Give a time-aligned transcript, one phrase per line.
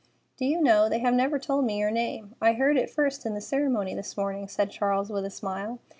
[0.35, 2.33] "Do you know, they have never told me your name.
[2.41, 5.77] I heard it first in the ceremony this morning," said Charles, with a smile.